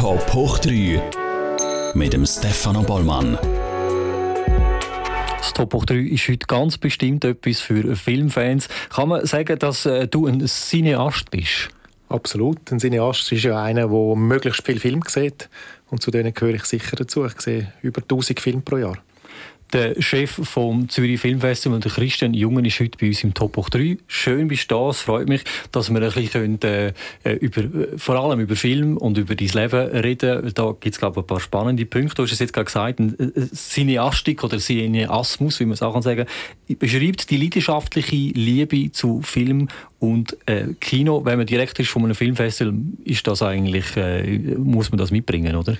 [0.00, 3.36] Top hoch 3 mit dem Stefano Bollmann.
[5.36, 8.70] Das Top hoch 3 ist heute ganz bestimmt etwas für Filmfans.
[8.88, 11.68] Kann man sagen, dass äh, du ein Cineast bist?
[12.08, 12.72] Absolut.
[12.72, 15.50] Ein Cineast ist ja einer, der möglichst viel Film sieht.
[15.90, 17.26] Und zu denen gehöre ich sicher dazu.
[17.26, 18.96] Ich sehe über 1000 Filme pro Jahr.
[19.72, 23.98] Der Chef vom Zürich Filmfestival, der Christian Jungen, ist heute bei uns im Top 3.
[24.08, 24.90] Schön bist du da.
[24.90, 26.92] Es freut mich, dass wir ein bisschen können,
[27.22, 27.62] äh, über,
[27.96, 31.26] vor allem über Film und über dein Leben reden Da gibt es, glaube ich, ein
[31.28, 32.16] paar spannende Punkte.
[32.16, 33.14] Du hast es jetzt gerade gesagt, eine
[33.54, 36.26] Cineastik oder Cineasmus, wie man es auch sagen
[36.66, 39.68] kann, beschreibt die leidenschaftliche Liebe zu Film
[40.00, 41.24] und äh, Kino.
[41.24, 45.54] Wenn man direkt ist von einem Filmfestival, ist das eigentlich, äh, muss man das mitbringen,
[45.54, 45.78] oder?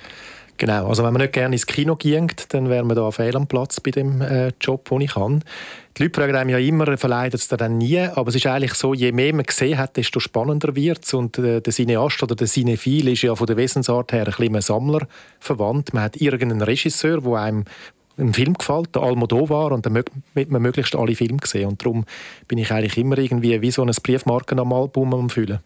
[0.60, 3.46] Genau, also wenn man nicht gerne ins Kino ging, dann wäre man da fehl am
[3.46, 5.42] Platz bei dem äh, Job, den ich kann.
[5.96, 8.92] Die Leute fragen einem ja immer, verleidet es dann nie, aber es ist eigentlich so,
[8.92, 12.46] je mehr man gesehen hat, desto spannender wird es und äh, der Cineast oder der
[12.46, 15.94] Cinephil ist ja von der Wesensart her ein bisschen Sammler verwandt.
[15.94, 17.64] Man hat irgendeinen Regisseur, der einem
[18.18, 20.12] ein Film gefällt, der Almodovar, und dann möchte
[20.52, 21.68] man möglichst alle Filme sehen.
[21.68, 22.04] Und darum
[22.48, 25.60] bin ich eigentlich immer irgendwie wie so ein Briefmarken am Album am Füllen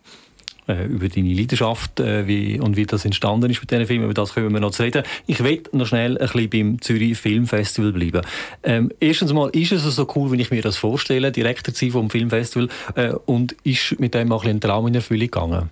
[0.68, 4.04] äh, über deine Leidenschaft äh, wie, und wie das entstanden ist mit diesen Filmen.
[4.04, 5.04] Über das können wir noch zu reden.
[5.26, 8.22] Ich will noch schnell ein bisschen beim Zürich Filmfestival bleiben.
[8.62, 11.92] Ähm, erstens mal, ist es so cool, wie ich mir das vorstelle, Direktor zu sein
[11.92, 15.70] vom Filmfestival äh, und ist mit dem auch ein, ein Traum in Erfüllung gegangen?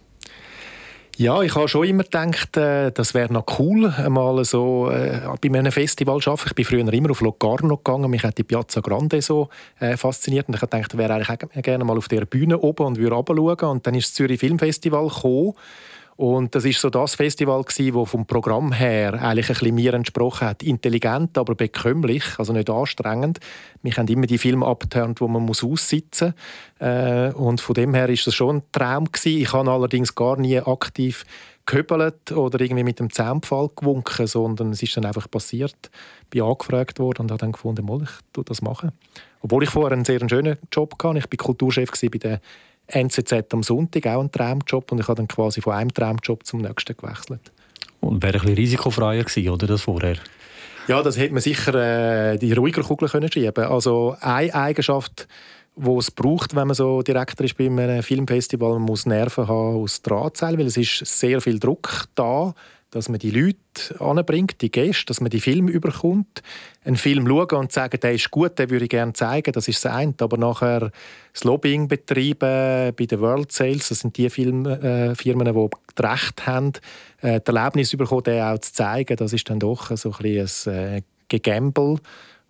[1.18, 5.58] Ja, ich habe schon immer gedacht, äh, das wäre noch cool, mal so äh, bei
[5.58, 6.48] einem Festival zu arbeiten.
[6.48, 10.48] Ich bin früher immer auf Locarno gegangen, mich hat die Piazza Grande so äh, fasziniert
[10.48, 13.14] und ich dachte, ich wäre eigentlich auch gerne mal auf der Bühne oben und würde
[13.14, 13.72] runterschauen.
[13.72, 15.52] Und dann ist das Zürich Filmfestival gekommen
[16.22, 19.92] und das ist so das Festival gsi, wo vom Programm her eigentlich ein bisschen mir
[19.92, 20.62] entsprochen hat.
[20.62, 23.40] Intelligent, aber bekömmlich, also nicht anstrengend.
[23.82, 26.34] Wir haben immer die Filme abgeturnt, wo man aussitzen
[26.78, 26.88] muss.
[26.88, 29.42] Äh, und von dem her ist das schon ein Traum gsi.
[29.42, 31.24] Ich habe allerdings gar nie aktiv
[31.66, 35.90] gehöbelt oder irgendwie mit dem Zaunpfahl gewunken, sondern es ist dann einfach passiert.
[36.22, 38.92] Ich bin angefragt worden und habe dann gefunden, ich tu das machen.
[39.40, 41.18] Obwohl ich vorher einen sehr schönen Job hatte.
[41.18, 42.40] Ich war Kulturchef bei der
[42.86, 44.92] NZZ am Sonntag, auch ein Traumjob.
[44.92, 47.52] Und ich habe dann quasi von einem Traumjob zum nächsten gewechselt.
[48.00, 50.16] Und wäre ein bisschen risikofreier gewesen, oder, das vorher?
[50.88, 51.74] Ja, das hätte man sicher
[52.32, 55.28] äh, die ruhiger Kugel können schieben Also eine Eigenschaft,
[55.76, 59.76] die es braucht, wenn man so Direktor ist bei einem Filmfestival, man muss Nerven haben
[59.76, 62.52] aus Drahtseil, weil es ist sehr viel Druck da
[62.92, 66.42] dass man die Leute anbringt, die Gäste, dass man die Filme überkommt,
[66.85, 69.83] einen Film schauen und sagen, der ist gut, den würde ich gerne zeigen, das ist
[69.85, 70.14] das eine.
[70.20, 70.92] Aber nachher
[71.33, 76.47] das Lobbying betreiben bei den World Sales, das sind die Filmfirmen, äh, die das Recht
[76.47, 76.73] haben,
[77.23, 80.74] äh, das Erlebnis bekommen, den auch zu zeigen, das ist dann doch so ein bisschen
[80.74, 81.97] ein äh, Gegamble.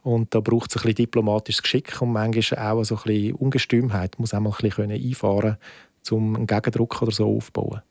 [0.03, 4.17] Und da braucht es ein bisschen diplomatisches Geschick und manchmal auch so ein bisschen Ungestümheit.
[4.17, 5.57] Man muss auch mal ein bisschen einfahren
[6.05, 7.83] können, um einen Gegendruck oder so aufzubauen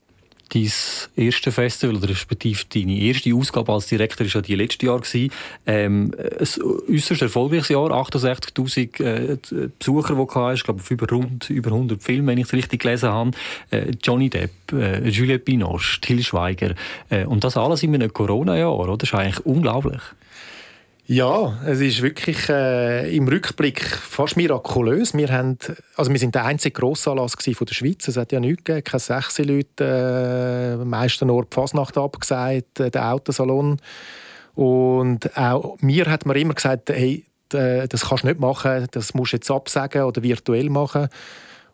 [0.52, 0.70] dein
[1.16, 5.00] erste Festival oder respektive deine erste Ausgabe als Direktor war ja die letzte Jahr.
[5.66, 6.46] Ähm, ein
[6.88, 11.70] äußerst erfolgreiches Jahr, 68'000 äh, Besucher, die du hast, ich glaube auf über, rund, über
[11.70, 13.30] 100 Filme, wenn ich es richtig gelesen habe.
[13.70, 16.74] Äh, Johnny Depp, äh, Juliette Binoche, Till Schweiger
[17.10, 18.96] äh, und das alles in einem Corona-Jahr, oder?
[18.96, 20.02] Das ist eigentlich unglaublich.
[21.12, 25.12] Ja, es ist wirklich äh, im Rückblick fast mirakulös.
[25.12, 25.58] Wir, haben,
[25.94, 28.08] also wir sind der einzige Grossanlass von der Schweiz.
[28.08, 32.90] Es hat ja nichts gegeben, keine sechs Leute, äh, meisten nur die Fasnacht abgesagt, äh,
[32.90, 33.78] der Autosalon.
[34.54, 39.34] Und auch mir hat man immer gesagt, hey, das kannst du nicht machen, das musst
[39.34, 41.08] du jetzt absagen oder virtuell machen.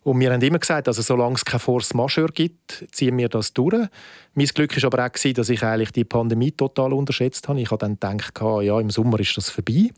[0.09, 3.53] Und wir haben immer gesagt, also solange es keine Force Majeure gibt, ziehen wir das
[3.53, 3.89] durch.
[4.33, 7.61] Mein Glück war aber auch, dass ich eigentlich die Pandemie total unterschätzt habe.
[7.61, 9.91] Ich habe dann gedacht, ja, im Sommer ist das vorbei.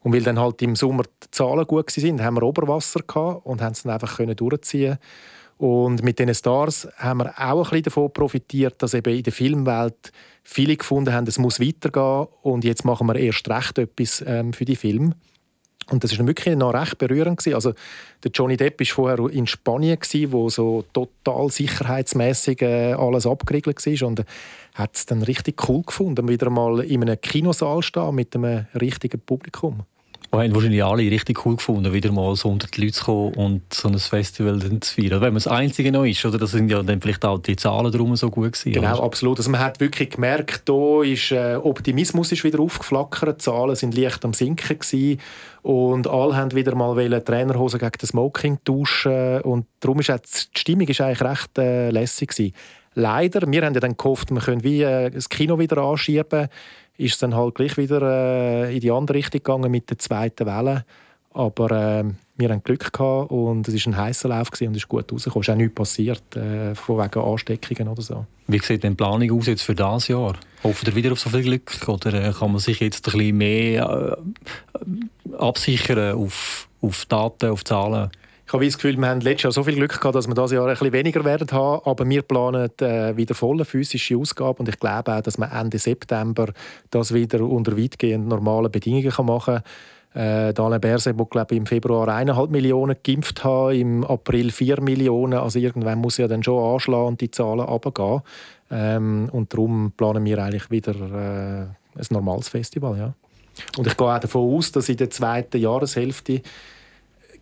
[0.00, 3.62] Und weil dann halt im Sommer die Zahlen gut waren, haben wir Oberwasser gehabt und
[3.62, 4.98] haben es dann einfach durchziehen
[5.58, 9.32] und mit diesen Stars haben wir auch ein bisschen davon profitiert, dass eben in der
[9.32, 10.12] Filmwelt
[10.42, 14.66] viele gefunden haben, es muss weitergehen und jetzt machen wir erst recht etwas ähm, für
[14.66, 15.14] die Filme.
[15.90, 17.46] Und das war wirklich noch recht berührend.
[17.46, 17.72] Also,
[18.24, 19.98] der Johnny Depp war vorher in Spanien,
[20.30, 24.08] wo so total sicherheitsmäßig äh, alles abgeriegelt war.
[24.08, 24.24] Und
[24.74, 29.20] hat es dann richtig cool gefunden, wieder mal in einem Kinosaal stehen mit einem richtigen
[29.20, 29.84] Publikum.
[30.36, 33.34] Und haben wahrscheinlich alle richtig cool gefunden, wieder mal so unter die Leute zu kommen
[33.34, 35.22] und so ein Festival zu feiern.
[35.22, 36.36] Wenn man das Einzige noch ist, oder?
[36.36, 38.72] Das sind ja dann vielleicht auch die Zahlen drum so gut gewesen.
[38.72, 39.02] Genau, oder?
[39.02, 39.38] absolut.
[39.38, 43.96] Also man hat wirklich gemerkt, da ist äh, Optimismus ist wieder aufgeflackert, die Zahlen sind
[43.96, 45.20] leicht am sinken gewesen.
[45.62, 50.18] und alle haben wieder mal wollen, Trainerhosen gegen das Smoking tauschen und darum ist auch
[50.18, 52.52] die Stimmung ist eigentlich recht äh, lässig gewesen.
[52.94, 56.48] Leider, wir haben ja dann gehofft, wir können wie äh, das Kino wieder anschieben
[56.98, 60.46] ist es dann halt gleich wieder äh, in die andere Richtung gegangen mit der zweiten
[60.46, 60.84] Welle.
[61.32, 62.04] Aber äh,
[62.38, 65.42] wir hatten Glück gehabt und es war ein heißer Lauf und es ist gut rausgekommen.
[65.42, 68.26] Es ist auch nichts passiert, äh, von wegen Ansteckungen oder so.
[68.46, 70.34] Wie sieht denn die Planung aus jetzt für dieses Jahr?
[70.62, 73.36] Hofft ihr wieder auf so viel Glück oder äh, kann man sich jetzt ein bisschen
[73.36, 78.10] mehr äh, absichern auf, auf Daten, auf Zahlen?
[78.46, 80.52] Ich habe das Gefühl, wir haben letztes Jahr so viel Glück gehabt, dass wir dieses
[80.52, 81.80] Jahr ein weniger werden haben.
[81.84, 85.78] Aber wir planen äh, wieder volle physische Ausgaben und ich glaube auch, dass man Ende
[85.78, 86.52] September
[86.90, 89.62] das wieder unter weitgehend normalen Bedingungen machen
[90.14, 90.48] kann.
[90.48, 95.40] Äh, Daniel Berse, der glaube im Februar 1,5 Millionen geimpft hat, im April 4 Millionen.
[95.40, 98.22] Also irgendwann muss ja dann schon anschlagen und die Zahlen runtergehen.
[98.70, 101.62] Ähm, und darum planen wir eigentlich wieder äh,
[101.98, 102.96] ein normales Festival.
[102.96, 103.12] Ja.
[103.76, 106.42] Und ich gehe auch davon aus, dass in der zweiten Jahreshälfte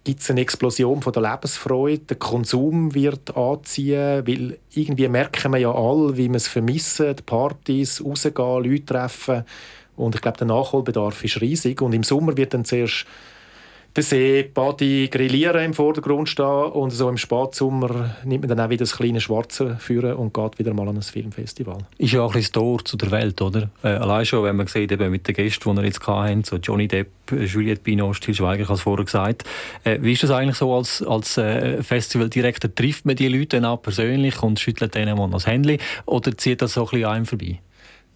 [0.04, 5.58] gibt es eine Explosion von der Lebensfreude, der Konsum wird anziehen, weil irgendwie merken wir
[5.58, 9.44] ja alle, wie wir es vermissen, Partys, rausgehen, Leute treffen.
[9.96, 11.80] Und ich glaube, der Nachholbedarf ist riesig.
[11.80, 13.06] Und im Sommer wird dann zuerst
[14.02, 18.80] See, Party, Grillieren im Vordergrund stehen und so im Spätsommer nimmt man dann auch wieder
[18.80, 21.78] das kleine Schwarze führen und geht wieder mal an ein Filmfestival.
[21.98, 23.70] Ist ja auch ein bisschen das Tor zu der Welt, oder?
[23.84, 26.56] Äh, allein schon, wenn man sieht, eben mit den Gästen, die wir jetzt hatten, so
[26.56, 29.44] Johnny Depp, Juliette Binoche, Til Schweiger, ich habe es vorher gesagt.
[29.84, 32.74] Äh, wie ist das eigentlich so als, als äh, Festivaldirektor?
[32.74, 36.62] Trifft man die Leute dann auch persönlich und schüttelt denen mal das Handy oder zieht
[36.62, 37.60] das so ein bisschen einem vorbei?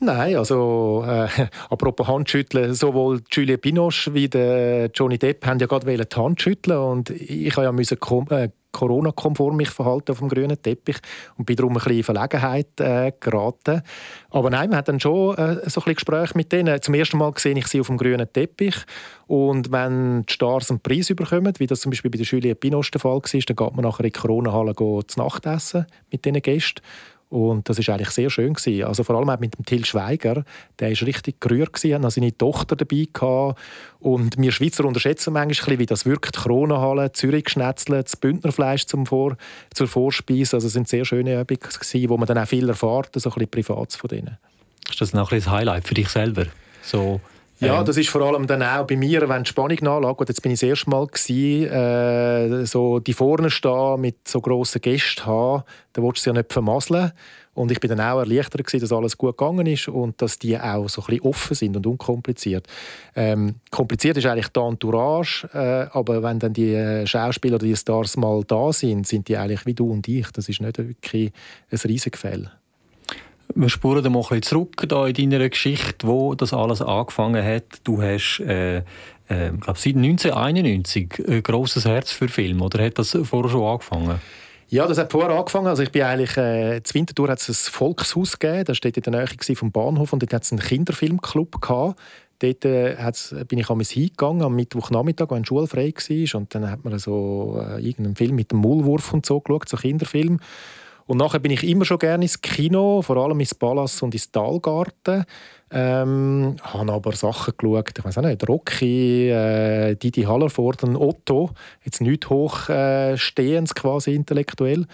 [0.01, 1.29] Nein, also äh,
[1.71, 6.79] apropos Handschütteln, sowohl Julie Binoche wie der Johnny Depp haben ja gerade die Hand schütteln
[6.79, 7.99] und ich habe ja müssen
[8.31, 10.99] äh, Corona-konform mich verhalten auf dem grünen Teppich
[11.37, 13.83] und bin darum ein bisschen in Verlegenheit äh, geraten.
[14.31, 16.81] Aber nein, man hat dann schon äh, so ein bisschen Gespräche mit denen.
[16.81, 18.77] Zum ersten Mal sehe ich sie auf dem grünen Teppich
[19.27, 22.93] und wenn die Stars einen Preis bekommen, wie das zum Beispiel bei der Julie Binoche
[22.93, 26.41] der Fall war, dann geht man nachher in die Corona-Halle zu Nacht essen mit diesen
[26.43, 26.83] Gästen.
[27.31, 28.85] Und das ist eigentlich sehr schön gewesen.
[28.85, 30.45] Also vor allem auch mit dem Till Schweiger,
[30.79, 33.59] der ist richtig gerührt gewesen, hat seine Tochter dabei gehabt.
[34.01, 36.37] Und wir Schweizer unterschätzen manchmal, wie das wirkt.
[36.37, 39.37] Kronenhalle, Zürich geschnetzelt, das Bündnerfleisch zum Vor
[39.75, 40.57] zur Vorspeise.
[40.57, 43.35] Also es sind sehr schöne Übungen gewesen, wo man dann auch viel erfährt, so ein
[43.35, 44.39] bisschen privat von denen.
[44.89, 46.47] Ist das ein Highlight für dich selber?
[46.83, 47.21] So
[47.61, 47.85] ja, ähm.
[47.85, 50.29] das ist vor allem dann auch bei mir, wenn die Spannung nachlässt.
[50.29, 54.81] Jetzt bin ich das erste Mal gewesen, äh, so die vorne stehen mit so grossen
[54.81, 57.13] Gästen haben, da willst du sie ja nicht vermasseln.
[57.55, 60.57] Und ich bin dann auch erleichtert gewesen, dass alles gut gegangen ist und dass die
[60.57, 62.69] auch so ein bisschen offen sind und unkompliziert.
[63.17, 67.75] Ähm, kompliziert ist eigentlich die Entourage, äh, aber wenn dann die äh, Schauspieler oder die
[67.75, 70.31] Stars mal da sind, sind die eigentlich wie du und ich.
[70.31, 71.33] Das ist nicht wirklich
[71.73, 72.53] ein Riesengefälle.
[73.61, 77.65] Wir spuren mal ein zurück da in deiner Geschichte, wo das alles angefangen hat.
[77.83, 78.83] Du hast äh, äh,
[79.61, 84.21] glaub, seit 1991 ein grosses Herz für Film, oder hat das vorher schon angefangen?
[84.69, 85.67] Ja, das hat vorher angefangen.
[85.67, 89.03] Also ich bin eigentlich, äh, zur Winterthur hat es ein Volkshaus gegeben, das steht in
[89.03, 91.99] der Nähe vom Bahnhof und dort hat es einen Kinderfilmclub gehabt.
[92.39, 92.97] Dort äh,
[93.49, 97.85] bin ich einmal hingegangen am Mittwochnachmittag, wenn schulfrei war und dann hat man so äh,
[97.85, 100.39] irgendeinen Film mit dem Maulwurf und so geschaut, so Kinderfilm.
[101.09, 104.31] Und nachher bin ich immer schon gerne ins Kino, vor allem ins Palas und ins
[104.31, 105.25] Talgarten.
[105.71, 111.51] Ähm, habe aber Sachen geschaut, ich weiß auch nicht, Rocky, äh, Didi Hallerford, Otto,
[111.83, 114.87] jetzt nicht hochstehendes äh, quasi intellektuell.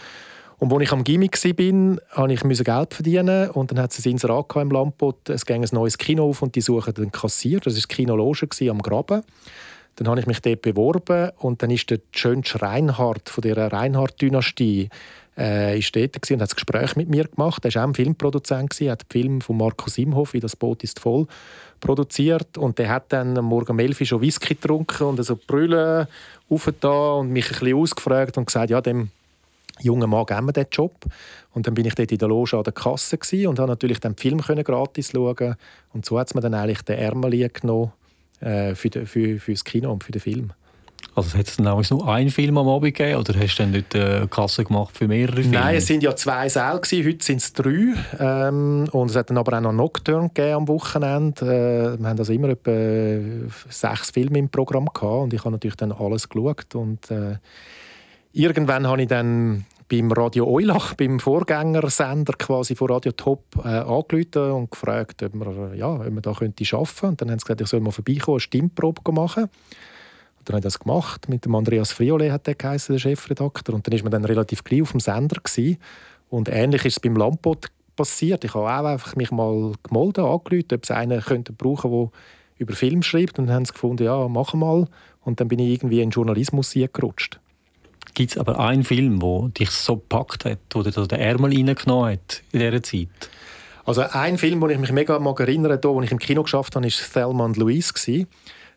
[0.59, 4.13] Und als ich am Gimmick war, musste ich Geld verdienen und dann hat es ein
[4.13, 7.75] Inserat im Lampot, es ging ein neues Kino auf und die suchen den Kassier, das
[7.75, 9.23] war das Kino Loge am Graben.
[9.97, 14.89] Dann habe ich mich dort beworben und dann ist der Schönsch Reinhardt von der Reinhardt-Dynastie
[15.37, 17.65] äh, ist dort und hat ein Gespräch mit mir gemacht.
[17.65, 20.85] Er war auch ein Filmproduzent, gewesen, hat den Film von Markus Imhoff, «Wie das Boot
[20.85, 21.27] ist voll»,
[21.81, 22.57] produziert.
[22.57, 26.07] Und der hat dann am Morgen um 11 Uhr schon Whisky getrunken und so Brüllen
[26.49, 29.11] aufgetan und mich ein bisschen ausgefragt und gesagt, ja, dem
[29.81, 30.95] jungen Mann geben wir diesen Job.
[31.53, 34.17] Und dann bin ich dort in der Loge an der Kasse und habe natürlich den
[34.17, 35.57] Film gratis schauen
[35.93, 37.93] Und so hat es mir dann eigentlich den Ärmel genommen
[38.45, 40.53] äh, für, de, für, für das Kino und für den Film.
[41.15, 43.71] Also hat es dann auch nur einen Film am Abend gegeben oder hast du dann
[43.71, 45.51] nicht eine Kasse gemacht für mehrere Filme?
[45.51, 47.07] Nein, es sind ja zwei Säle gewesen.
[47.07, 50.69] heute sind es drei ähm, und es hat dann aber auch noch Nocturne gegeben am
[50.69, 51.45] Wochenende.
[51.97, 55.77] Äh, wir haben also immer etwa sechs Filme im Programm gehabt und ich habe natürlich
[55.77, 57.37] dann alles geschaut und äh,
[58.33, 64.53] irgendwann habe ich dann beim Radio Eulach, beim Vorgängersender quasi von Radio Top, äh, angerufen
[64.53, 67.07] und gefragt, ob wir, ja, ob wir da könnte arbeiten könnte.
[67.07, 69.49] Und dann haben sie gesagt, ich soll mal vorbeikommen, eine Stimmprobe machen.
[70.45, 71.29] Dann habe ich das gemacht.
[71.29, 73.75] Mit dem Andreas Friolet hat der geheißen, der Chefredakteur.
[73.75, 75.79] Und dann ist man dann relativ gleich auf dem Sender gewesen.
[76.29, 78.45] Und ähnlich ist es beim Lampot passiert.
[78.45, 82.09] Ich habe auch einfach mich mal gemolden, angerufen, ob es einen könnte brauchen, der
[82.59, 83.39] über Film schreibt.
[83.39, 84.87] Und dann haben sie gefunden, ja, mach mal.
[85.23, 87.41] Und dann bin ich irgendwie in den Journalismus gerutscht.
[88.13, 92.13] Gibt es aber einen Film, der dich so gepackt hat, wo dir den Ärmel reingenommen
[92.13, 93.09] hat in dieser Zeit?
[93.87, 96.87] Also ein Film, den ich mich mega mag erinnern, wo ich im Kino geschafft habe,
[96.87, 98.27] war Thelma und Louise.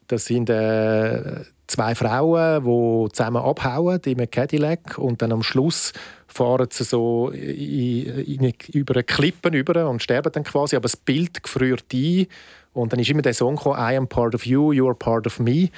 [0.07, 5.93] Das sind äh, zwei Frauen, die zusammen abhauen in einem Cadillac und dann am Schluss
[6.27, 11.43] fahren sie so in, in, über Klippen über und sterben dann quasi, aber das Bild
[11.43, 12.27] gefriert ein
[12.73, 15.25] und dann ist immer der Song gekommen, «I am part of you, you are part
[15.25, 15.69] of me»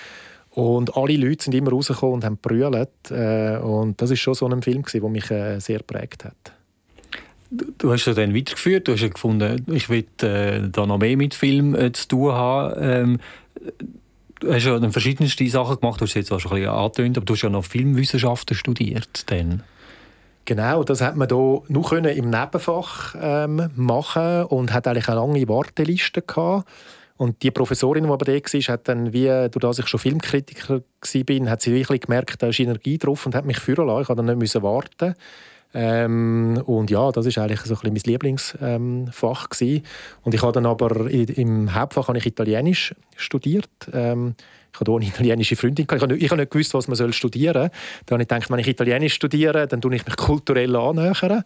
[0.51, 4.47] und alle Leute sind immer rausgekommen und haben gebrüllt äh, und das ist schon so
[4.47, 6.53] ein Film, der mich äh, sehr geprägt hat.
[7.51, 11.17] Du hast ja dann weitergeführt, du hast ja gefunden, ich will äh, da noch mehr
[11.17, 12.75] mit Film äh, zu tun haben.
[12.79, 13.19] Ähm,
[14.39, 17.17] du hast ja dann verschiedenste Sachen gemacht, du hast jetzt auch schon ein bisschen angetönt,
[17.17, 19.31] aber du hast ja noch Filmwissenschaften studiert.
[19.31, 19.63] Dann.
[20.45, 25.47] Genau, das hat man hier nur im Nebenfach ähm, machen und hat eigentlich eine lange
[25.47, 26.67] Warteliste gehabt.
[27.19, 30.75] Und die Professorin, die aber da war, hat dann, wie, durch das ich schon Filmkritiker
[30.79, 34.03] war, hat sie wirklich gemerkt, da ist Energie drauf und hat mich führen lassen.
[34.03, 35.15] Ich musste dann nicht warten.
[35.73, 39.81] Ähm, und ja, das ist eigentlich so ein bisschen mein Lieblingsfach ähm,
[40.23, 43.69] Und ich habe dann aber im Hauptfach habe ich Italienisch studiert.
[43.91, 44.35] Ähm,
[44.73, 45.87] ich hatte auch eine italienische Freundin.
[45.91, 47.69] Ich habe nicht, ich habe nicht gewusst, was man studieren soll.
[48.05, 51.43] Da habe ich gedacht, wenn ich Italienisch studiere, dann tue ich mich kulturell annähern.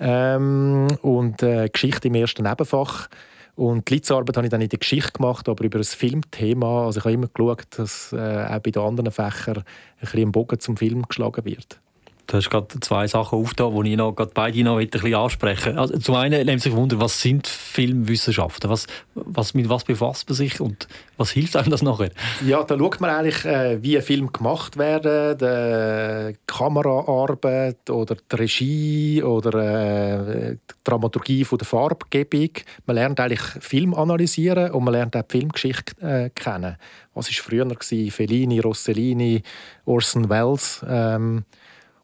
[0.00, 3.08] Ähm, und äh, Geschichte im ersten Nebenfach.
[3.56, 6.86] Und die Litzarbeit habe ich dann in der Geschichte gemacht, aber über ein Filmthema.
[6.86, 9.64] Also ich habe immer geschaut, dass äh, auch bei den anderen Fächern ein
[10.00, 11.80] bisschen im Bogen zum Film geschlagen wird.
[12.26, 15.78] Du hast gerade zwei Sachen aufgetan, die ich noch, gerade beide noch ein bisschen ansprechen
[15.78, 18.70] also Zum einen nimmt sich Wunder, was sind Filmwissenschaften?
[18.70, 22.10] Was, was, mit was befasst man sich und was hilft einem das nachher?
[22.46, 25.04] Ja, da schaut man eigentlich, äh, wie ein Film gemacht wird,
[25.40, 32.50] die Kameraarbeit oder die Regie oder äh, die Dramaturgie der Farbgebung.
[32.86, 36.76] Man lernt eigentlich Film analysieren und man lernt auch die Filmgeschichte äh, kennen.
[37.14, 37.68] Was war früher?
[38.10, 39.42] Fellini, Rossellini,
[39.84, 40.84] Orson Welles.
[40.88, 41.44] Ähm,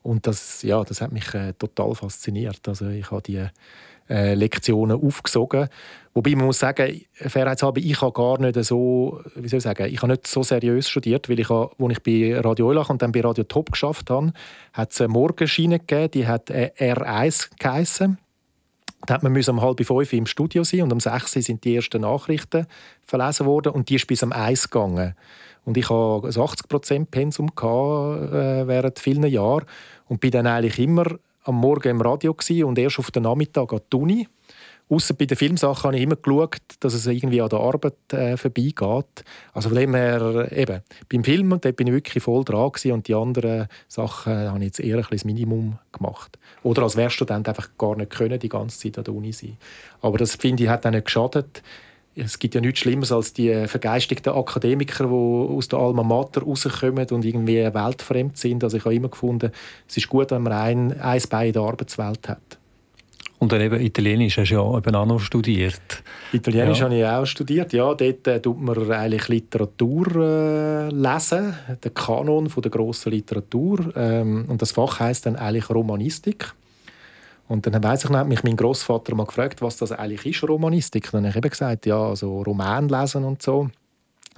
[0.02, 2.66] und das, ja, das hat mich äh, total fasziniert.
[2.66, 3.46] Also ich habe die
[4.08, 5.68] äh, Lektionen aufgesogen.
[6.14, 10.02] Wobei man muss sagen, fairheitshalber, ich habe gar nicht so, wie soll ich sagen, ich
[10.02, 13.12] habe nicht so seriös studiert, weil ich, habe, als ich bei Radio Eulach und dann
[13.12, 14.32] bei Radio Top geschafft habe,
[14.72, 18.18] hat es eine Morgenschiene gegeben, die hat äh, R1 geheissen.
[19.06, 22.02] Da hat man um halb fünf im Studio sein und um sechs sind die ersten
[22.02, 22.66] Nachrichten
[23.06, 25.14] verlesen worden und die ist bis um eins gegangen.
[25.64, 29.66] Und ich hatte ein 80% Pensum äh, während vielen Jahren
[30.08, 31.06] und bin dann eigentlich immer
[31.44, 34.28] am Morgen im Radio und erst auf den Nachmittag an die Uni.
[34.88, 38.36] Ausser bei den Filmsachen habe ich immer geschaut, dass es irgendwie an der Arbeit äh,
[38.36, 39.24] vorbeigeht.
[39.52, 43.14] Also von dem her, eben, beim Film dort bin ich wirklich voll dran und die
[43.14, 46.38] anderen Sachen habe ich jetzt eher ein das Minimum gemacht.
[46.64, 49.56] Oder als Werkstudent einfach gar nicht können, die ganze Zeit an der Uni sein.
[50.00, 51.62] Aber das, finde ich, hat auch nicht geschadet
[52.16, 57.06] es gibt ja nichts Schlimmeres als die vergeistigten Akademiker, die aus der Alma Mater rauskommen
[57.10, 58.64] und irgendwie weltfremd sind.
[58.64, 59.52] Also ich habe immer gefunden,
[59.88, 62.58] es ist gut, wenn man ein, ein Bein in der Arbeitswelt hat.
[63.38, 65.80] Und dann eben Italienisch hast du ja eben auch noch studiert.
[66.30, 66.84] Italienisch ja.
[66.84, 67.94] habe ich auch studiert, ja.
[67.94, 73.96] Dort äh, tut man eigentlich Literatur äh, lesen, den Kanon von der grossen Literatur.
[73.96, 76.52] Ähm, und das Fach heißt dann eigentlich Romanistik.
[77.50, 81.10] Und dann weiß ich, hat mich mein Großvater mal gefragt, was das eigentlich ist, Romanistik.
[81.10, 83.68] Dann habe ich eben gesagt, ja, so Roman lesen und so.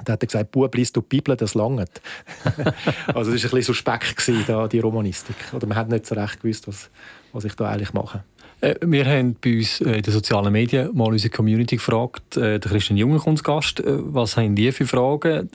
[0.02, 1.78] Dann hat er gesagt, Bub, liest du die Bibel, das langt.
[2.46, 2.70] also
[3.06, 5.36] das war ein bisschen suspekt, da, die Romanistik.
[5.52, 6.88] Oder man hat nicht so recht gewusst, was,
[7.34, 8.24] was ich da eigentlich mache.
[8.62, 12.58] Äh, wir haben bei uns äh, in den sozialen Medien mal unsere Community gefragt, äh,
[12.58, 15.50] der Christian Junge kommt zu Gast, was haben die für Fragen?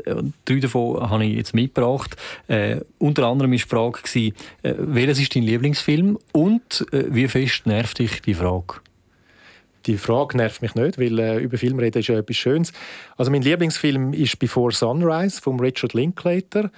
[0.46, 2.16] Drei davon habe ich jetzt mitgebracht.
[3.00, 4.00] Unter anderem war die Frage,
[4.62, 8.76] welches ist dein Lieblingsfilm und wie fest nervt dich die Frage?
[9.86, 12.74] Die Frage nervt mich nicht, weil äh, über Film reden ist ja etwas Schönes.
[13.16, 16.72] Also mein Lieblingsfilm ist «Before Sunrise» von Richard Linklater.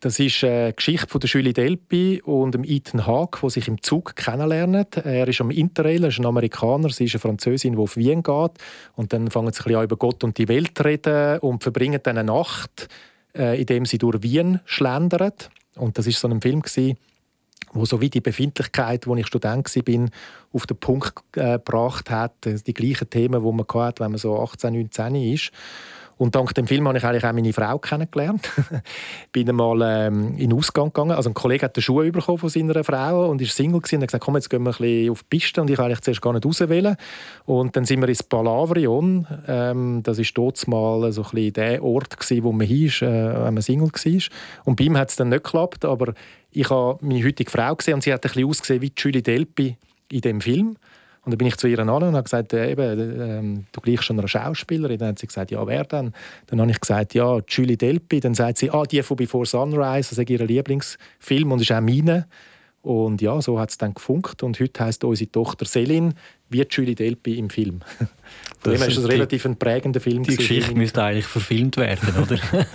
[0.00, 4.16] Das ist eine Geschichte von der Julie Delpy und Ethan Hawke, die sich im Zug
[4.16, 4.86] kennenlernen.
[5.04, 8.22] Er ist am Interrail, er ist ein Amerikaner, sie ist eine Französin, die auf Wien
[8.22, 8.52] geht.
[8.96, 12.00] Und dann fangen sie ein bisschen über Gott und die Welt zu reden und verbringen
[12.02, 12.88] dann eine Nacht,
[13.36, 15.34] äh, indem sie durch Wien schlendern.
[15.76, 16.96] Und das war so ein Film, gewesen,
[17.74, 20.08] wo so wie die Befindlichkeit, wo ich Student war,
[20.54, 22.32] auf den Punkt äh, gebracht hat.
[22.46, 25.52] Die gleichen Themen, die man hat, wenn man so 18, 19 ist.
[26.20, 28.46] Und dank dem Film habe ich eigentlich auch meine Frau kennengelernt.
[29.32, 31.12] bin einmal ähm, in den Ausgang gegangen.
[31.12, 33.96] Also ein Kollege hat den Schuh bekommen von seiner Frau und ist Single gewesen.
[33.96, 35.62] und hat gesagt, komm, jetzt gehen wir ein bisschen auf die Piste.
[35.62, 36.96] Und ich eigentlich zuerst gar nicht auswählen.
[37.46, 39.26] Und dann sind wir ins Palavrion.
[39.48, 43.06] Ähm, das ist dort mal so ein bisschen der Ort gewesen, wo man ist, äh,
[43.06, 44.22] wenn man Single war.
[44.66, 46.12] Und bei ihm hat es dann nicht geklappt, aber
[46.50, 49.78] ich habe meine heutige Frau gesehen und sie hat ein bisschen ausgesehen wie Julie Delpy
[50.12, 50.76] in dem Film.
[51.30, 54.04] Und dann bin ich zu ihr an und habe gesagt, äh, eben, äh, du gleichst
[54.04, 54.98] schon einer Schauspielerin.
[54.98, 56.12] Dann hat sie gesagt, ja, wer denn?
[56.48, 58.18] Dann habe ich gesagt, ja, Julie Delpy.
[58.18, 61.80] Dann sagt sie, ah, die von Before Sunrise, das ist ihr Lieblingsfilm und ist auch
[61.80, 62.26] meine.
[62.82, 64.42] Und ja, so hat es dann gefunkt.
[64.42, 66.14] Und heute heisst unsere Tochter Selin
[66.48, 67.80] wie Julie Delpy im Film.
[68.60, 70.22] Von dem ist es relativ ein prägender Film.
[70.22, 72.38] Die Geschichte müsste eigentlich verfilmt werden, oder?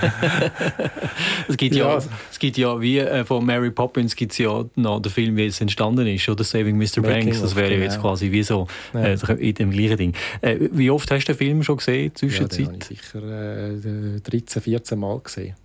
[1.48, 4.66] es, gibt ja, ja, es gibt ja, wie äh, von Mary Poppins gibt es ja
[4.76, 7.02] noch den Film, wie es entstanden ist, oder Saving Mr.
[7.02, 7.42] Banks.
[7.42, 9.04] Das wäre jetzt quasi wie so ja.
[9.04, 10.14] äh, in dem gleichen Ding.
[10.42, 12.60] Äh, wie oft hast du den Film schon gesehen, zwischenzeit?
[12.60, 15.56] Ja, den habe ich sicher 13, äh, 14 Mal gesehen.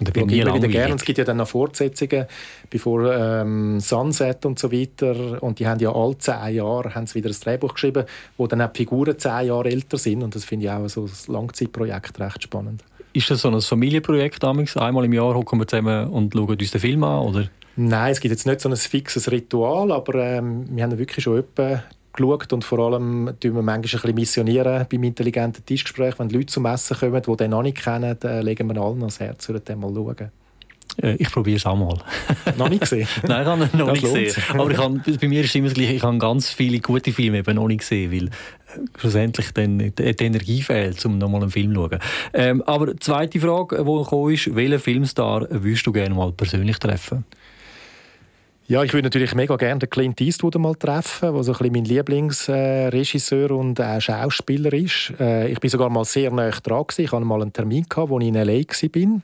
[0.00, 0.92] Und da bin ich wieder gerne.
[0.92, 2.26] Und es gibt ja dann noch Fortsetzungen,
[2.70, 5.42] bevor ähm, Sunset und so weiter.
[5.42, 8.04] Und die haben ja alle zehn Jahre haben sie wieder ein Drehbuch geschrieben,
[8.36, 10.22] wo dann auch die Figuren zehn Jahre älter sind.
[10.22, 12.82] Und das finde ich auch so ein Langzeitprojekt recht spannend.
[13.12, 14.76] Ist das so ein Familienprojekt damals?
[14.76, 17.26] Einmal im Jahr hocken wir zusammen und schauen uns den Film an?
[17.26, 17.48] Oder?
[17.76, 21.38] Nein, es gibt jetzt nicht so ein fixes Ritual, aber ähm, wir haben wirklich schon
[21.38, 21.82] etwa
[22.20, 26.18] geschaut und vor allem tun wir manchmal ein bisschen missionieren beim intelligenten Tischgespräch.
[26.18, 29.20] Wenn Leute zum Essen kommen, die den noch nicht kennen, dann legen wir allen ans
[29.20, 30.30] Herz, würden mal schauen.
[31.02, 31.98] Äh, ich probiere es auch mal.
[32.56, 33.08] noch nicht gesehen?
[33.26, 34.44] Nein, ich habe noch das nicht gesehen.
[34.58, 35.94] Aber ich habe, bei mir ist es immer das Gleiche.
[35.94, 38.30] Ich habe ganz viele gute Filme eben noch nicht gesehen, weil äh,
[38.98, 41.98] schlussendlich dann die Energie fehlt, um nochmal einen Film zu schauen.
[42.34, 46.78] Ähm, aber die zweite Frage, die gekommen ist, welchen Filmstar würdest du gerne mal persönlich
[46.78, 47.24] treffen?
[48.70, 51.72] Ja, ich würde natürlich mega gerne den Clint Eastwood mal treffen, der so ein bisschen
[51.72, 55.12] mein Lieblingsregisseur und auch Schauspieler ist.
[55.18, 57.02] Äh, ich bin sogar mal sehr nah dran gewesen.
[57.02, 59.22] Ich hatte mal einen Termin gehabt, wo ich in LA war.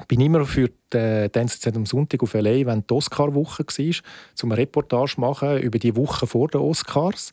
[0.00, 3.94] Ich bin immer für die NZZ am Sonntag auf LA, wenn die Oscar-Woche war,
[4.42, 7.32] um eine Reportage zu machen über die Woche vor den Oscars.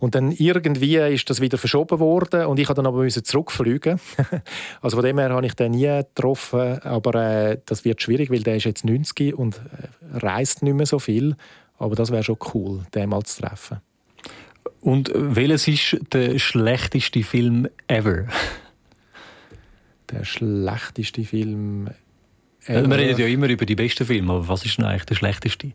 [0.00, 4.00] Und dann irgendwie ist das wieder verschoben worden und ich musste dann aber zurückfliegen.
[4.80, 8.42] also von dem her habe ich den nie getroffen, aber äh, das wird schwierig, weil
[8.42, 11.36] der ist jetzt 90 und äh, reist nicht mehr so viel.
[11.78, 13.78] Aber das wäre schon cool, den mal zu treffen.
[14.80, 18.24] Und welches ist der schlechteste Film ever?
[20.10, 21.90] Der schlechteste Film
[22.64, 22.88] ever?
[22.88, 25.72] Wir reden ja immer über die besten Filme, aber was ist denn eigentlich der schlechteste?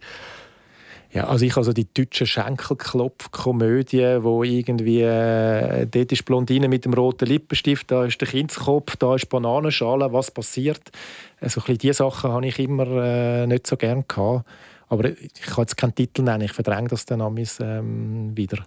[1.15, 6.93] Ja, also ich also die deutsche Schenkelklopf-Komödie, wo irgendwie äh, dort ist Blondine mit dem
[6.93, 10.91] roten Lippenstift, da ist der Kindskopf, da ist Bananenschale, was passiert?
[11.39, 14.45] Also ein diese Sachen habe ich immer äh, nicht so gern gehabt.
[14.89, 17.22] Aber ich kann jetzt keinen Titel nennen, ich verdränge das dann
[17.62, 18.65] ähm, wieder.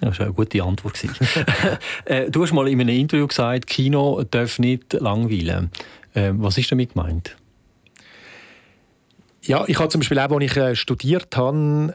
[0.00, 0.98] Das war eine gute Antwort.
[2.06, 5.70] äh, du hast mal in einem Interview gesagt, Kino darf nicht langweilen.
[6.14, 7.36] Äh, was ist damit gemeint?
[9.44, 11.94] Ja, ich habe zum Beispiel auch, als ich äh, studiert habe,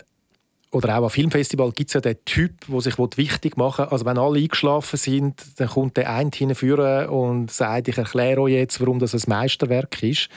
[0.71, 3.91] oder auch am Filmfestival gibt es ja den Typ, der sich wichtig machen will.
[3.91, 8.53] Also wenn alle eingeschlafen sind, dann kommt der eine hinführen und sagt, ich erkläre euch
[8.53, 10.27] jetzt, warum das ein Meisterwerk ist.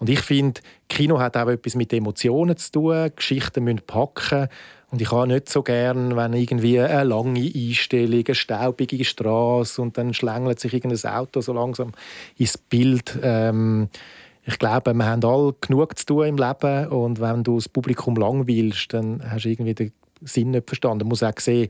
[0.00, 3.10] Und ich finde, Kino hat auch etwas mit Emotionen zu tun.
[3.14, 4.48] Geschichten müssen packen.
[4.90, 9.98] Und ich habe nicht so gern, wenn irgendwie eine lange Einstellung, eine staubige Straße und
[9.98, 11.92] dann schlängelt sich irgendein Auto so langsam
[12.36, 13.18] ins Bild.
[13.22, 13.90] Ähm,
[14.48, 18.16] ich glaube, wir haben alle genug zu tun im Leben und wenn du das Publikum
[18.16, 21.00] langweilst, dann hast du irgendwie den Sinn nicht verstanden.
[21.00, 21.68] Man muss auch sehen,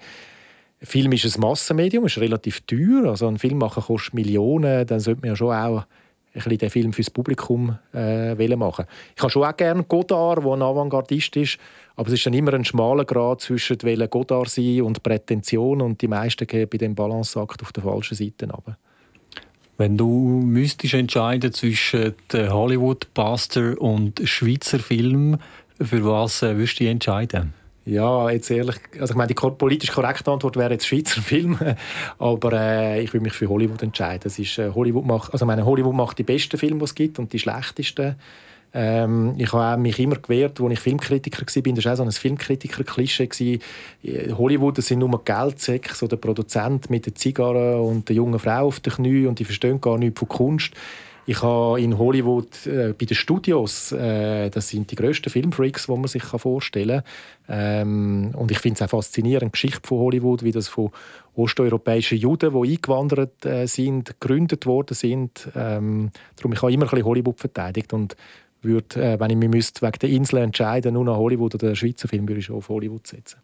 [0.80, 3.08] Film ist ein Massenmedium, ist relativ teuer.
[3.08, 5.84] Also ein Film machen kostet Millionen, dann sollte man ja schon auch ein
[6.32, 8.84] bisschen den Film fürs Publikum äh, machen.
[9.16, 11.58] Ich habe schon auch gerne Godard, der ein Avantgardist ist,
[11.96, 13.76] aber es ist dann immer ein schmaler Grad zwischen
[14.08, 18.48] Godard sein und Prätension und die meisten gehen bei dem Balanceakt auf der falschen Seite
[18.48, 18.78] runter.
[19.78, 25.38] Wenn du müsstest entscheiden zwischen Hollywood Buster und Schweizer Film,
[25.80, 27.54] für was äh, würdest du entscheiden?
[27.84, 31.56] Ja, jetzt ehrlich, also ich meine, die politisch korrekte Antwort wäre jetzt Schweizer Film,
[32.18, 34.22] aber äh, ich würde mich für Hollywood entscheiden.
[34.24, 37.20] Das ist, äh, Hollywood macht, also meine, Hollywood macht die besten Filme, die es gibt
[37.20, 38.16] und die schlechtesten.
[38.74, 41.72] Ähm, ich habe mich immer gewehrt, als ich Filmkritiker war.
[41.72, 43.58] Das war auch so ein Filmkritiker-Klischee.
[44.36, 48.66] Hollywood das sind nur Geldsäcke, so der Produzent mit der Zigarre und der jungen Frau
[48.66, 50.74] auf den Knie und die verstehen gar nichts von Kunst.
[51.28, 55.92] Ich habe in Hollywood äh, bei den Studios, äh, das sind die grössten Filmfreaks, die
[55.92, 57.02] man sich vorstellen
[57.46, 57.54] kann.
[57.54, 60.90] Ähm, und ich finde es auch faszinierend, die Geschichte von Hollywood, wie das von
[61.36, 65.50] osteuropäischen Juden, die eingewandert äh, sind, gegründet worden sind.
[65.54, 68.16] Ähm, darum ich habe immer ein bisschen Hollywood verteidigt und
[68.62, 72.08] würde, äh, wenn ich mich müsste, wegen der Insel entscheiden, nur noch Hollywood oder Schweizer
[72.08, 73.38] Film, würde ich schon auf Hollywood setzen.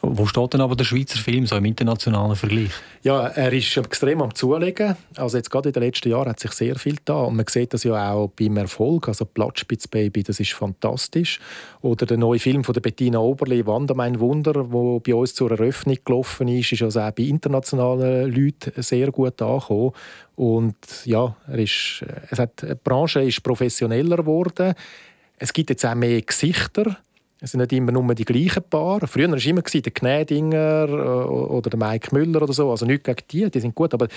[0.00, 2.70] Wo steht denn aber der Schweizer Film so im internationalen Vergleich?
[3.02, 4.96] Ja, er ist extrem am Zulegen.
[5.16, 7.74] Also jetzt gerade in den letzten Jahren hat sich sehr viel da und man sieht
[7.74, 9.08] das ja auch beim Erfolg.
[9.08, 11.40] Also Platzspitz Baby, das ist fantastisch.
[11.80, 15.50] Oder der neue Film von der Bettina Oberle, Wanda mein Wunder, wo bei uns zur
[15.50, 19.92] Eröffnung gelaufen ist, ist also auch bei internationalen Leuten sehr gut angekommen.
[20.36, 24.74] Und ja, er ist, es hat, die Branche ist professioneller geworden.
[25.38, 26.96] Es gibt jetzt auch mehr Gesichter
[27.40, 29.06] Es sind nicht immer nur die gleichen Paare.
[29.06, 32.70] Früher war es immer der Gnädinger äh, oder der Mike Müller oder so.
[32.70, 33.94] Also nicht gegen die, die sind gut.
[33.94, 34.08] Aber,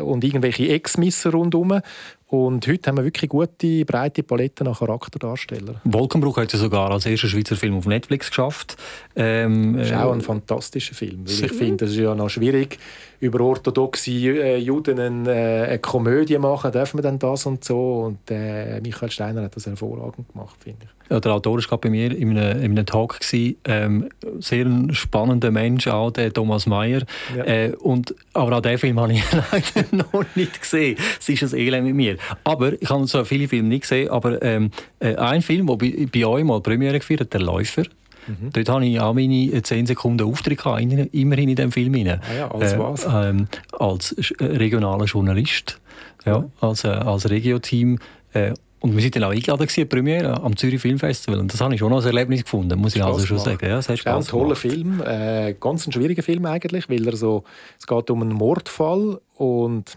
[0.00, 1.80] und irgendwelche Ex-Misser rundherum.
[2.26, 5.80] Und heute haben wir wirklich gute, breite Palette nach Charakterdarstellern.
[5.84, 8.76] Wolkenbruch hat ja sogar als erster Schweizer Film auf Netflix geschafft.
[9.14, 11.20] Ähm, das ist auch ein äh, fantastischer Film.
[11.24, 12.78] Weil ich finde, es ist ja noch schwierig,
[13.24, 16.72] über orthodoxe äh, Juden eine, äh, eine Komödie machen.
[16.72, 18.02] Dürfen wir denn das und so?
[18.04, 21.10] Und äh, Michael Steiner hat das hervorragend gemacht, finde ich.
[21.10, 23.20] Ja, der Autor war bei mir in einem, in einem Talk.
[23.20, 23.56] Gewesen.
[23.64, 24.08] Ähm,
[24.40, 27.02] sehr ein spannender Mensch, auch der Thomas Mayer.
[27.36, 27.44] Ja.
[27.44, 30.98] Äh, und, aber auch diesen Film habe ich leider noch nicht gesehen.
[31.18, 32.16] Es ist ein Elend mit mir.
[32.44, 34.10] Aber ich habe so viele Filme nicht gesehen.
[34.10, 37.84] Aber ähm, äh, ein Film, der bei, bei euch mal Premiere gefeiert hat, «Der Läufer»,
[38.26, 38.50] Mhm.
[38.52, 41.94] Dort hatte ich auch meine 10 Sekunden Auftritt gehabt, immerhin in diesem Film.
[41.94, 43.06] Ah ja, als äh, was?
[43.10, 45.80] Ähm, als äh, regionaler Journalist,
[46.24, 46.52] ja, mhm.
[46.60, 47.98] als, äh, als Regio-Team.
[48.32, 51.40] Äh, und wir waren dann auch eingeladen gewesen, Premiere am Zürich Filmfestival.
[51.40, 53.66] Und das habe ich schon als Erlebnis gefunden, muss ich also schon sagen.
[53.66, 57.44] Ja, es ist ein toller Film, äh, ganz ein schwieriger Film eigentlich, weil er so,
[57.78, 59.96] es geht um einen Mordfall und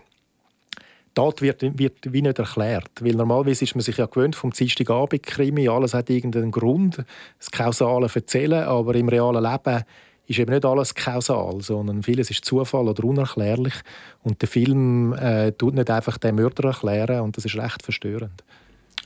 [1.17, 2.91] Tat wird, wird wie nicht erklärt.
[3.01, 7.03] Weil normalerweise ist man sich ja gewöhnt vom Dienstagabend Krimi, alles hat irgendeinen Grund,
[7.39, 9.83] das Kausale erzählen, aber im realen Leben
[10.27, 13.73] ist eben nicht alles kausal, sondern vieles ist Zufall oder unerklärlich.
[14.23, 18.43] Und der Film äh, tut nicht einfach den Mörder erklären und das ist recht verstörend.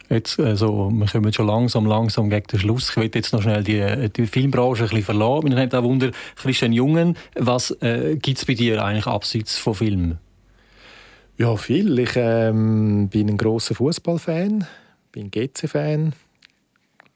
[0.09, 2.89] Jetzt, also, wir kommen schon langsam, langsam gegen den Schluss.
[2.89, 5.45] Ich will jetzt noch schnell die, die Filmbranche ein bisschen verlassen.
[5.45, 9.75] Mich nimmt auch Wunder, Christian Jungen, was äh, gibt es bei dir eigentlich abseits von
[9.75, 10.17] Filmen?
[11.41, 11.97] Ja, viel.
[11.97, 14.63] Ich ähm, bin ein großer Fußballfan,
[15.11, 16.13] bin GC-Fan,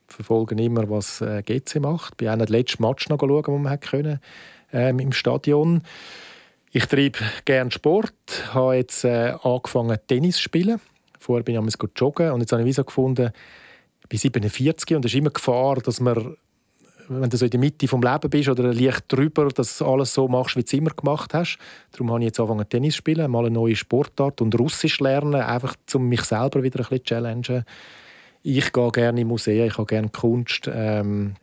[0.07, 2.17] verfolge immer, was äh, GC macht.
[2.17, 4.19] Bin auch den letzten Match noch schauen, den man können,
[4.73, 5.83] ähm, im Stadion.
[6.71, 8.15] Ich treibe gerne Sport,
[8.51, 10.81] habe jetzt äh, angefangen Tennis zu spielen.
[11.19, 13.29] Vorher bin ich joggen und jetzt habe ich so gefunden,
[14.01, 16.35] ich bin 47 und es ist immer Gefahr, dass man
[17.07, 20.13] wenn du so in der Mitte des Lebens bist oder leicht drüber, dass du alles
[20.13, 21.57] so machst, wie du es immer gemacht hast.
[21.91, 25.35] Darum habe ich jetzt angefangen Tennis zu spielen, mal eine neue Sportart und Russisch lernen,
[25.35, 27.65] einfach um mich selber wieder ein bisschen zu challengen.
[28.43, 31.35] Ich gehe gerne in Museen, ich habe gerne Kunst, ähm,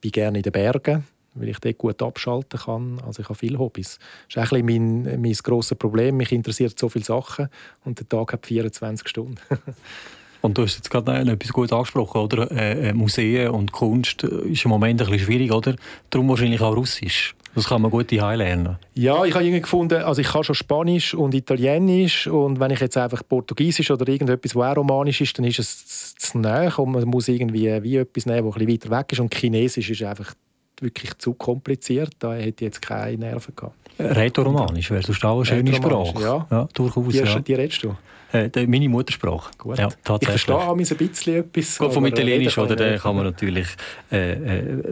[0.00, 3.00] bin gerne in den Bergen, weil ich dort gut abschalten kann.
[3.06, 3.98] Also ich habe viele Hobbys.
[4.32, 6.16] Das ist ein bisschen mein, mein grosses Problem.
[6.16, 7.48] Mich interessiert so viele Sachen
[7.84, 9.38] und der Tag hat 24 Stunden.
[10.42, 12.50] Und du hast jetzt gerade etwas gut angesprochen, oder?
[12.50, 15.76] Äh, äh, Museen und Kunst ist im Moment ein bisschen schwierig, oder?
[16.10, 17.34] Darum wahrscheinlich auch Russisch.
[17.54, 18.78] Das kann man gut hier lernen.
[18.94, 22.80] Ja, ich habe irgendwie gefunden, also ich kann schon Spanisch und Italienisch und wenn ich
[22.80, 26.92] jetzt einfach Portugiesisch oder irgendetwas, was auch romanisch ist, dann ist es zu nah und
[26.92, 30.02] man muss irgendwie wie etwas nehmen, das ein bisschen weiter weg ist und Chinesisch ist
[30.02, 30.34] einfach
[30.80, 32.12] wirklich zu kompliziert.
[32.18, 33.76] Da hätte ich jetzt keine Nerven gehabt.
[33.98, 36.22] Rätoromanisch wäre sonst auch eine schöne Sprache.
[36.22, 37.12] Ja, ja durchaus.
[37.12, 37.38] Die, ja.
[37.38, 37.94] die redest du?
[38.32, 39.50] Äh, meine Muttersprache.
[39.58, 39.78] Gut.
[39.78, 39.88] Ja.
[40.20, 41.78] Ich verstehe auch ein bisschen etwas.
[41.78, 42.76] Gut, vom Italienisch, oder?
[42.76, 43.68] Da kann man natürlich
[44.10, 44.82] äh, äh,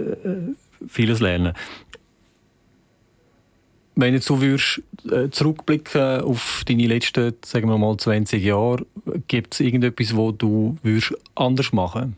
[0.88, 1.54] vieles lernen.
[3.96, 8.86] Wenn jetzt du würdest, äh, zurückblicken auf deine letzten, sagen wir mal, 20 Jahre,
[9.26, 12.16] gibt es irgendetwas, wo du würdest anders machen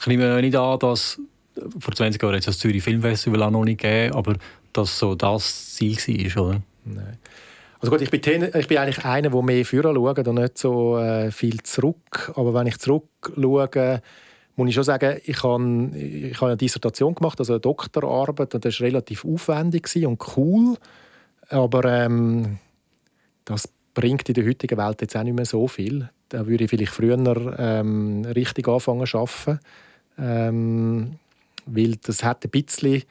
[0.00, 1.20] Ich nehme nicht an, dass
[1.78, 4.36] vor 20 Jahren hat es das Zürich Filmfestival auch noch nicht gegeben, aber
[4.72, 6.62] dass so das Ziel war, oder?
[6.84, 7.18] Nein.
[7.84, 10.96] Also gut, ich bin, ich bin eigentlich einer, der mehr führen schaut und nicht so
[10.96, 12.32] äh, viel zurück.
[12.34, 14.00] Aber wenn ich zurückschaue,
[14.56, 18.64] muss ich schon sagen, ich habe, ich habe eine Dissertation gemacht, also eine Doktorarbeit, und
[18.64, 20.78] das war relativ aufwendig und cool.
[21.50, 22.56] Aber ähm,
[23.44, 26.08] das bringt in der heutigen Welt jetzt auch nicht mehr so viel.
[26.30, 27.18] Da würde ich vielleicht früher
[27.58, 29.60] ähm, richtig anfangen zu arbeiten.
[30.18, 31.18] Ähm,
[31.66, 33.02] weil das hat ein bisschen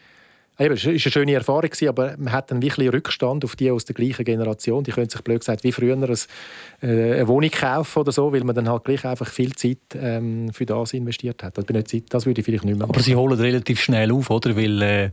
[0.60, 3.86] Eben, es war eine schöne Erfahrung, aber man hat einen wirklich Rückstand auf die aus
[3.86, 4.84] der gleichen Generation.
[4.84, 8.56] Die können sich blöd gesagt wie früher äh, eine Wohnung kaufen oder so, weil man
[8.56, 11.58] dann halt gleich einfach viel Zeit ähm, für das investiert hat.
[11.58, 12.96] Das, nicht Zeit, das würde ich vielleicht nicht mehr machen.
[12.96, 14.56] Aber sie holen relativ schnell auf, oder?
[14.56, 15.10] Weil äh,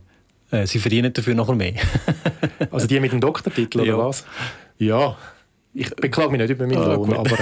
[0.51, 1.73] äh sie verdienen dafür noch mehr.
[2.69, 3.97] also die mit dem Doktortitel, oder ja.
[3.97, 4.25] was?
[4.77, 5.17] Ja,
[5.73, 7.37] ich beklage mich nicht über meinen Lohn, aber...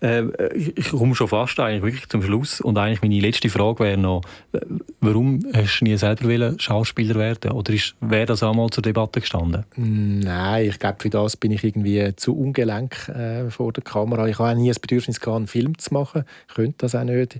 [0.00, 3.84] Äh, äh, ich komme schon fast eigentlich wirklich zum Schluss und eigentlich meine letzte Frage
[3.84, 4.60] wäre noch, äh,
[5.00, 9.64] warum hast du nie selber Schauspieler werden oder wäre das einmal zur Debatte gestanden?
[9.76, 14.26] Nein, ich glaube, für das bin ich irgendwie zu ungelenk äh, vor der Kamera.
[14.26, 16.24] Ich habe auch nie das Bedürfnis gehabt, einen Film zu machen.
[16.48, 17.38] Ich könnte das auch nicht.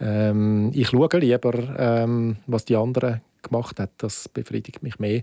[0.00, 3.92] Ähm, ich schaue lieber, ähm, was die anderen gemacht haben.
[3.98, 5.22] Das befriedigt mich mehr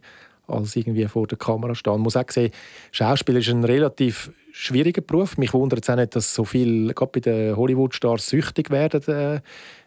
[0.52, 1.96] als irgendwie vor der Kamera stehen.
[1.96, 2.52] Ich muss auch sehen,
[2.92, 5.38] Schauspiel ist ein relativ schwieriger Beruf.
[5.38, 9.02] Mich wundert es auch nicht, dass so viele, gerade bei den Hollywood-Stars, süchtig werden.
[9.08, 9.42] Äh,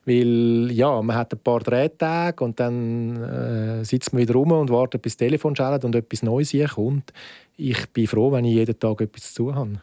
[0.07, 4.70] weil ja, man hat ein paar Drehtage und dann äh, sitzt man wieder rum und
[4.70, 7.12] wartet, bis das Telefon schaltet und etwas Neues kommt.
[7.57, 9.81] Ich bin froh, wenn ich jeden Tag etwas zu habe.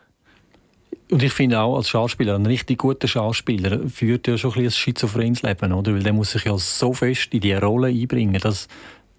[1.09, 4.71] Und ich finde auch als Schauspieler, ein richtig guter Schauspieler führt ja schon ein, ein
[4.71, 5.93] schizophrenes Leben, oder?
[5.93, 8.67] Weil der muss sich ja so fest in die Rolle einbringen, dass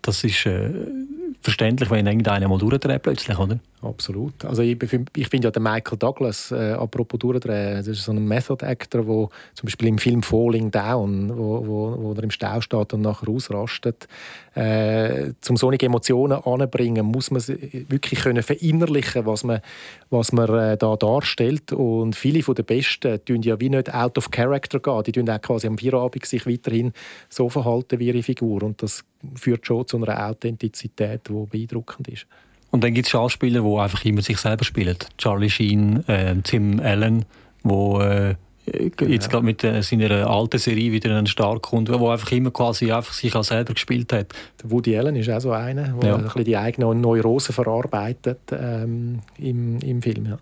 [0.01, 0.71] das ist äh,
[1.43, 3.59] verständlich, wenn irgendeiner mal durchdreht plötzlich, oder?
[3.83, 4.45] Absolut.
[4.45, 8.25] Also ich, ich finde ja den Michael Douglas, äh, apropos durchdrehen, das ist so ein
[8.25, 12.93] Method-Actor, der zum Beispiel im Film Falling Down, wo, wo, wo er im Stau steht
[12.93, 14.07] und nachher ausrastet,
[14.55, 19.61] äh, zum solche Emotionen anbringen, muss man wirklich können verinnerlichen, was man,
[20.11, 21.73] was man äh, da darstellt.
[21.73, 25.29] Und viele von den Besten tun ja wie nicht out of character gehen, die tun
[25.29, 26.93] auch quasi am Feierabend sich weiterhin
[27.29, 32.27] so verhalten wie ihre Figur und das führt schon zu einer Authentizität, die beeindruckend ist.
[32.73, 34.97] Und dann gibt es Schauspieler, die einfach immer sich selber spielen.
[35.19, 37.27] Charlie Sheen, äh, Tim Allen,
[37.63, 38.35] wo äh,
[38.67, 42.91] jetzt gerade mit äh, seiner alten Serie wieder einen Start kommt, wo einfach immer quasi
[42.91, 44.29] einfach sich auch selber gespielt hat.
[44.63, 46.17] Der Woody Allen ist auch so einer, der ja.
[46.17, 50.27] ein bisschen die eigenen Neurosen verarbeitet ähm, im, im Film.
[50.27, 50.39] Ja.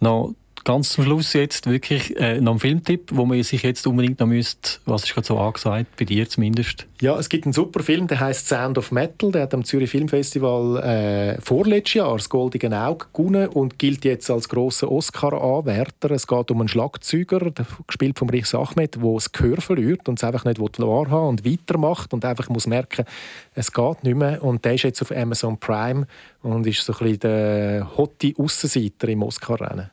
[0.00, 0.34] Noch
[0.64, 4.26] ganz zum Schluss jetzt wirklich äh, noch ein Filmtipp, wo man sich jetzt unbedingt noch
[4.26, 6.86] müsste, was ist gerade so angesagt, bei dir zumindest?
[7.00, 9.90] Ja, es gibt einen super Film, der heißt Sound of Metal, der hat am Zürich
[9.90, 16.10] Filmfestival äh, vorletztes Jahr das Goldene Auge gewonnen und gilt jetzt als grosser Oscar-Anwärter.
[16.10, 17.52] Es geht um einen Schlagzeuger,
[17.86, 22.12] gespielt von Riechs Ahmed, der das Gehör verliert und es einfach nicht wahrhaben und weitermacht
[22.12, 23.06] und einfach muss merken,
[23.54, 26.06] es geht nicht mehr und der ist jetzt auf Amazon Prime
[26.42, 29.90] und ist so ein bisschen der hotte Aussenseiter im Oscar-Rennen.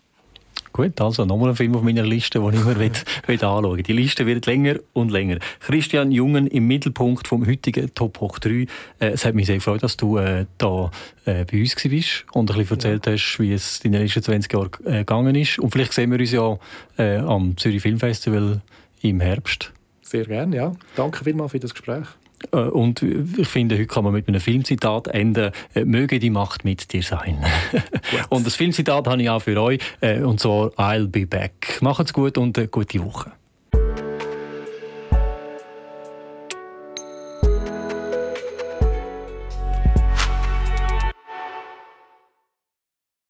[0.73, 2.77] Gut, also nochmal ein Film auf meiner Liste, den ich will,
[3.27, 3.83] will anschauen will.
[3.83, 5.39] Die Liste wird länger und länger.
[5.59, 8.49] Christian Jungen im Mittelpunkt vom heutigen Top Hoch 3.
[8.49, 8.65] Äh,
[8.99, 10.91] es hat mich sehr gefreut, dass du äh, da
[11.25, 14.53] äh, bei uns warst und ein bisschen erzählt hast, wie es in den letzten 20
[14.53, 15.59] Jahren äh, gegangen ist.
[15.59, 16.57] Und vielleicht sehen wir uns ja
[16.97, 18.61] äh, am Zürich Filmfestival
[19.01, 19.71] im Herbst.
[20.01, 20.71] Sehr gerne, ja.
[20.95, 22.07] Danke vielmals für das Gespräch.
[22.51, 25.51] Äh, und ich finde, heute kann man mit einem Filmzitat enden.
[25.73, 27.43] Äh, möge die Macht mit dir sein.
[28.29, 29.79] und das Filmzitat habe ich auch für euch.
[30.01, 31.79] Äh, und zwar I'll be back.
[31.81, 33.31] Macht's gut und eine gute Woche.